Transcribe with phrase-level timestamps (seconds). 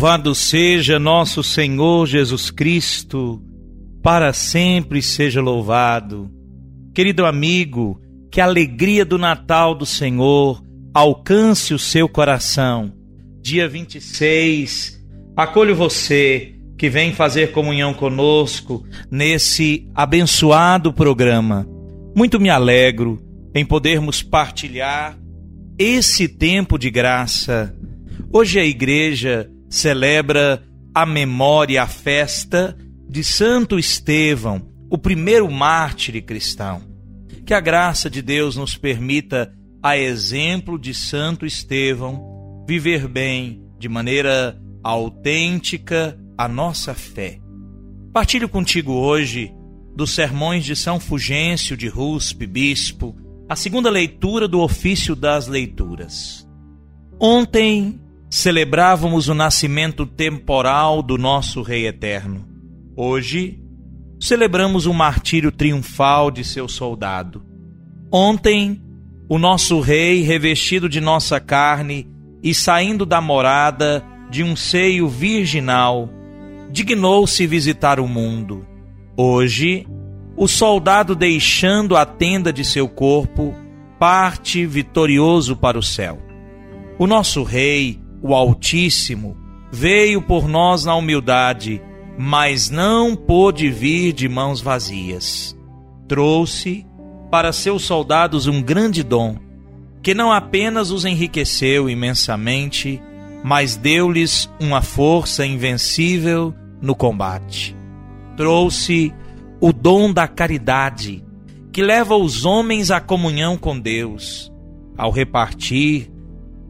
[0.00, 3.38] Louvado seja nosso Senhor Jesus Cristo,
[4.02, 6.30] para sempre seja louvado.
[6.94, 8.00] Querido amigo,
[8.32, 12.94] que a alegria do Natal do Senhor alcance o seu coração.
[13.42, 15.04] Dia 26,
[15.36, 21.68] acolho você que vem fazer comunhão conosco nesse abençoado programa.
[22.16, 23.22] Muito me alegro
[23.54, 25.18] em podermos partilhar
[25.78, 27.76] esse tempo de graça.
[28.32, 32.76] Hoje a igreja celebra a memória, a festa
[33.08, 36.82] de Santo Estevão, o primeiro mártir cristão.
[37.46, 43.88] Que a graça de Deus nos permita, a exemplo de Santo Estevão, viver bem, de
[43.88, 47.38] maneira autêntica, a nossa fé.
[48.12, 49.54] Partilho contigo hoje
[49.94, 53.16] dos sermões de São Fugêncio de Ruspe, bispo,
[53.48, 56.46] a segunda leitura do ofício das leituras.
[57.18, 58.00] Ontem
[58.30, 62.46] celebrávamos o nascimento temporal do nosso Rei Eterno.
[62.96, 63.58] Hoje,
[64.20, 67.44] celebramos o martírio triunfal de seu soldado.
[68.12, 68.80] Ontem,
[69.28, 72.08] o nosso Rei, revestido de nossa carne
[72.40, 76.08] e saindo da morada de um seio virginal,
[76.70, 78.64] dignou-se visitar o mundo.
[79.16, 79.86] Hoje,
[80.36, 83.54] o soldado, deixando a tenda de seu corpo,
[83.98, 86.18] parte vitorioso para o céu.
[86.98, 89.36] O nosso Rei, o Altíssimo,
[89.70, 91.82] veio por nós na humildade,
[92.18, 95.56] mas não pôde vir de mãos vazias.
[96.08, 96.86] Trouxe
[97.30, 99.36] para seus soldados um grande dom,
[100.02, 103.00] que não apenas os enriqueceu imensamente,
[103.44, 107.76] mas deu-lhes uma força invencível no combate.
[108.36, 109.14] Trouxe
[109.60, 111.24] o dom da caridade,
[111.72, 114.50] que leva os homens à comunhão com Deus.
[114.96, 116.10] Ao repartir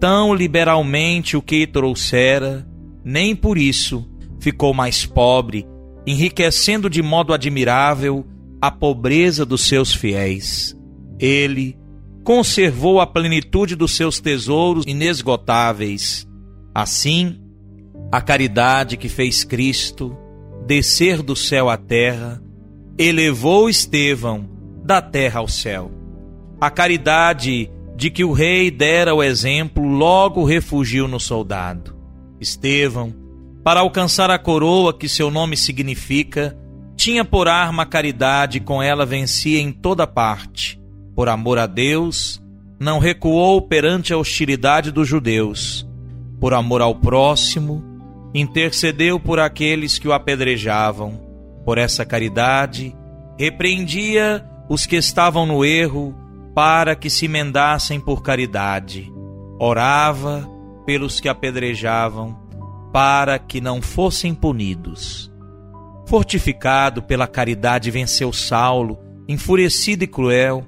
[0.00, 2.66] tão liberalmente o que trouxera,
[3.04, 4.08] nem por isso
[4.40, 5.66] ficou mais pobre,
[6.06, 8.26] enriquecendo de modo admirável
[8.60, 10.76] a pobreza dos seus fiéis.
[11.18, 11.76] Ele
[12.24, 16.26] conservou a plenitude dos seus tesouros inesgotáveis.
[16.74, 17.40] Assim,
[18.12, 20.16] a caridade que fez Cristo
[20.68, 22.42] descer do céu à terra,
[22.98, 24.46] elevou Estevão
[24.84, 25.90] da terra ao céu.
[26.60, 31.96] A caridade de que o rei dera o exemplo, logo refugiu no soldado.
[32.40, 33.12] Estevão,
[33.64, 36.56] para alcançar a coroa que seu nome significa,
[36.94, 40.80] tinha por arma a caridade e com ela vencia em toda parte.
[41.12, 42.40] Por amor a Deus,
[42.78, 45.84] não recuou perante a hostilidade dos judeus.
[46.38, 47.82] Por amor ao próximo,
[48.32, 51.20] intercedeu por aqueles que o apedrejavam.
[51.64, 52.94] Por essa caridade,
[53.36, 56.14] repreendia os que estavam no erro
[56.58, 59.12] para que se emendassem por caridade.
[59.60, 60.44] Orava
[60.84, 62.36] pelos que apedrejavam,
[62.92, 65.32] para que não fossem punidos.
[66.08, 68.98] Fortificado pela caridade, venceu Saulo,
[69.28, 70.66] enfurecido e cruel,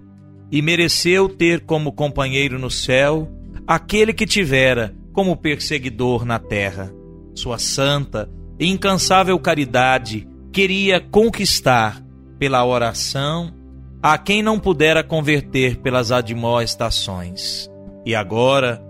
[0.49, 3.29] e mereceu ter como companheiro no céu
[3.67, 6.95] aquele que tivera como perseguidor na terra.
[7.35, 8.31] Sua santa
[8.61, 12.01] e incansável caridade queria conquistar
[12.39, 13.60] pela oração
[14.03, 17.69] a quem não pudera converter pelas admoestações.
[18.05, 18.83] E agora,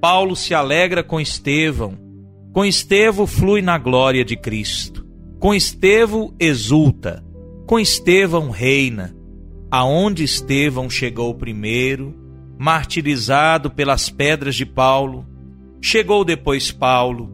[0.00, 1.94] Paulo se alegra com Estevão.
[2.52, 5.06] Com Estevão flui na glória de Cristo.
[5.38, 7.24] Com Estevão exulta.
[7.66, 9.14] Com Estevão reina.
[9.70, 12.16] Aonde Estevão chegou primeiro,
[12.58, 15.26] martirizado pelas pedras de Paulo,
[15.80, 17.30] chegou depois Paulo,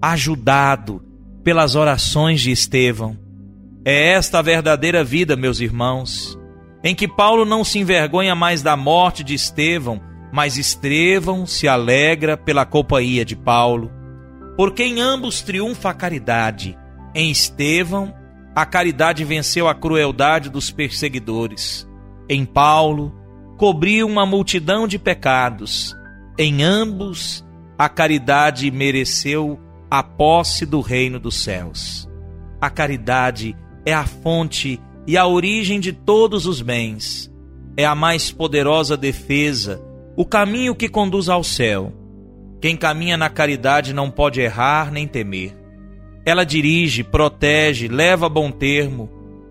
[0.00, 1.02] ajudado
[1.42, 3.16] pelas orações de Estevão.
[3.84, 6.38] É esta a verdadeira vida, meus irmãos
[6.82, 10.00] em que Paulo não se envergonha mais da morte de Estevão,
[10.32, 13.90] mas Estevão se alegra pela companhia de Paulo.
[14.56, 16.78] Porque em ambos triunfa a caridade.
[17.14, 18.14] Em Estevão,
[18.54, 21.88] a caridade venceu a crueldade dos perseguidores.
[22.28, 23.14] Em Paulo,
[23.56, 25.96] cobriu uma multidão de pecados.
[26.38, 27.44] Em ambos,
[27.78, 29.58] a caridade mereceu
[29.90, 32.08] a posse do reino dos céus.
[32.60, 37.32] A caridade é a fonte e a origem de todos os bens.
[37.78, 39.82] É a mais poderosa defesa,
[40.14, 41.94] o caminho que conduz ao céu.
[42.60, 45.56] Quem caminha na caridade não pode errar nem temer.
[46.26, 49.08] Ela dirige, protege, leva a bom termo.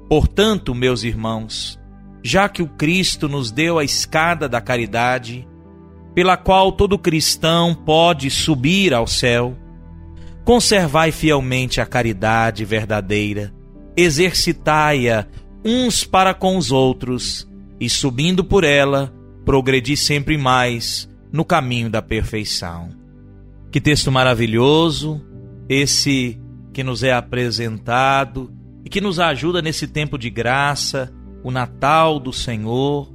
[0.07, 1.79] Portanto, meus irmãos,
[2.23, 5.47] já que o Cristo nos deu a escada da caridade,
[6.13, 9.57] pela qual todo cristão pode subir ao céu,
[10.45, 13.51] conservai fielmente a caridade verdadeira,
[13.95, 15.25] exercitai-a
[15.63, 17.47] uns para com os outros,
[17.79, 19.13] e subindo por ela,
[19.45, 22.89] progredi sempre mais no caminho da perfeição.
[23.71, 25.21] Que texto maravilhoso
[25.69, 26.39] esse
[26.73, 28.51] que nos é apresentado
[28.85, 31.11] e que nos ajuda nesse tempo de graça,
[31.43, 33.11] o Natal do Senhor,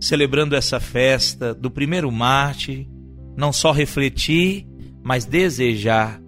[0.00, 2.88] celebrando essa festa do primeiro mártir,
[3.36, 4.66] não só refletir,
[5.02, 6.20] mas desejar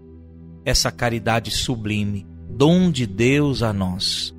[0.65, 4.36] essa caridade sublime, dom de Deus a nós,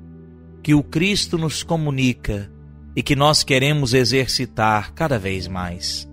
[0.68, 2.52] que o Cristo nos comunica
[2.94, 6.06] e que nós queremos exercitar cada vez mais.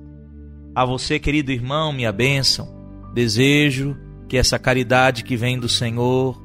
[0.74, 2.74] A você, querido irmão, minha bênção,
[3.14, 3.98] desejo
[4.30, 6.42] que essa caridade que vem do Senhor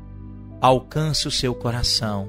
[0.60, 2.28] alcance o seu coração,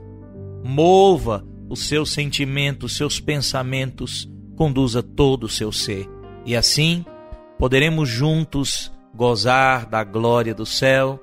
[0.64, 6.08] mova os seus sentimentos, os seus pensamentos, conduza todo o seu ser.
[6.46, 7.04] E assim
[7.58, 11.20] poderemos juntos gozar da glória do céu,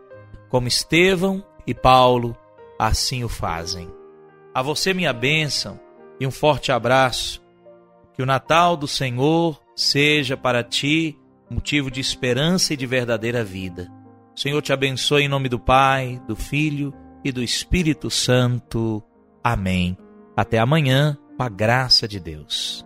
[0.49, 2.37] como Estevão e Paulo
[2.77, 3.97] assim o fazem.
[4.59, 5.79] A você, minha bênção,
[6.19, 7.41] e um forte abraço.
[8.13, 11.17] Que o Natal do Senhor seja para ti
[11.49, 13.89] motivo de esperança e de verdadeira vida.
[14.37, 16.93] O Senhor te abençoe em nome do Pai, do Filho
[17.25, 19.01] e do Espírito Santo.
[19.45, 19.97] Amém.
[20.37, 22.85] Até amanhã, com a graça de Deus.